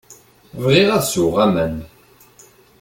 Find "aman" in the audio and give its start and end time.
1.45-1.75